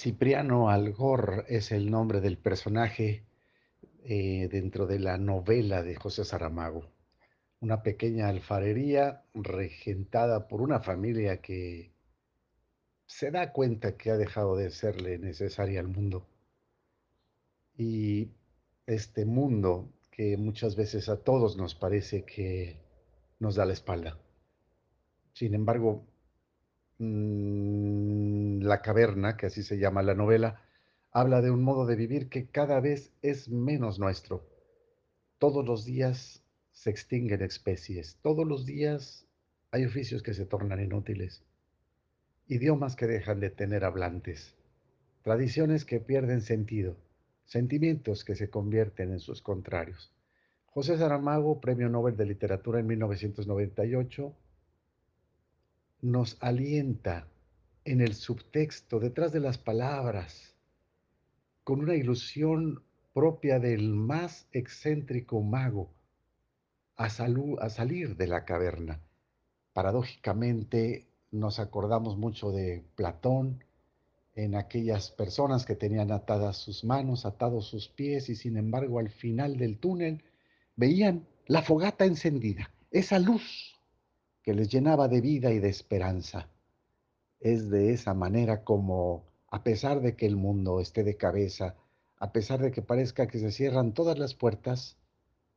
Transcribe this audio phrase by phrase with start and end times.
[0.00, 3.26] Cipriano Algor es el nombre del personaje
[4.02, 6.90] eh, dentro de la novela de José Saramago.
[7.60, 11.92] Una pequeña alfarería regentada por una familia que
[13.04, 16.26] se da cuenta que ha dejado de serle necesaria al mundo.
[17.76, 18.30] Y
[18.86, 22.80] este mundo que muchas veces a todos nos parece que
[23.38, 24.16] nos da la espalda.
[25.34, 26.06] Sin embargo,
[28.60, 30.62] La caverna, que así se llama la novela,
[31.12, 34.46] habla de un modo de vivir que cada vez es menos nuestro.
[35.38, 39.26] Todos los días se extinguen especies, todos los días
[39.70, 41.42] hay oficios que se tornan inútiles,
[42.48, 44.54] idiomas que dejan de tener hablantes,
[45.22, 46.96] tradiciones que pierden sentido,
[47.46, 50.12] sentimientos que se convierten en sus contrarios.
[50.66, 54.34] José Saramago, Premio Nobel de Literatura en 1998,
[56.02, 57.26] nos alienta
[57.90, 60.54] en el subtexto, detrás de las palabras,
[61.64, 65.90] con una ilusión propia del más excéntrico mago,
[66.96, 69.00] a, a salir de la caverna.
[69.72, 73.64] Paradójicamente nos acordamos mucho de Platón,
[74.36, 79.10] en aquellas personas que tenían atadas sus manos, atados sus pies y sin embargo al
[79.10, 80.22] final del túnel
[80.76, 83.76] veían la fogata encendida, esa luz
[84.44, 86.48] que les llenaba de vida y de esperanza.
[87.40, 91.74] Es de esa manera como, a pesar de que el mundo esté de cabeza,
[92.18, 94.98] a pesar de que parezca que se cierran todas las puertas,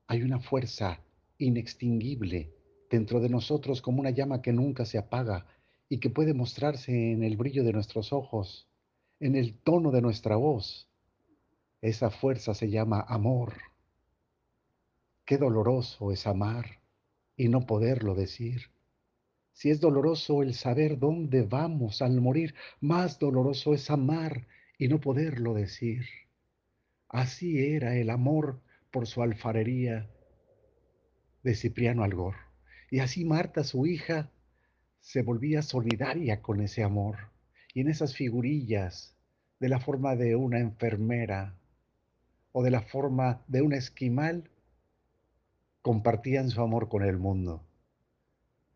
[0.08, 1.02] hay una fuerza
[1.38, 2.54] inextinguible
[2.90, 5.46] dentro de nosotros como una llama que nunca se apaga
[5.90, 8.68] y que puede mostrarse en el brillo de nuestros ojos,
[9.20, 10.88] en el tono de nuestra voz.
[11.82, 13.56] Esa fuerza se llama amor.
[15.26, 16.80] Qué doloroso es amar
[17.36, 18.72] y no poderlo decir.
[19.54, 25.00] Si es doloroso el saber dónde vamos al morir, más doloroso es amar y no
[25.00, 26.06] poderlo decir.
[27.08, 30.10] Así era el amor por su alfarería
[31.44, 32.36] de Cipriano Algor.
[32.90, 34.32] Y así Marta, su hija,
[35.00, 37.32] se volvía solidaria con ese amor.
[37.74, 39.16] Y en esas figurillas,
[39.60, 41.56] de la forma de una enfermera
[42.52, 44.50] o de la forma de un esquimal,
[45.82, 47.64] compartían su amor con el mundo.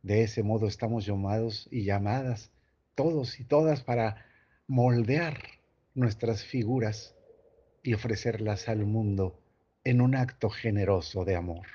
[0.08, 2.50] De ese modo estamos llamados y llamadas
[2.96, 4.26] todos y todas para
[4.66, 5.38] moldear
[5.96, 7.14] nuestras figuras
[7.84, 9.38] y ofrecerlas al mundo
[9.84, 11.68] en un acto generoso de amor.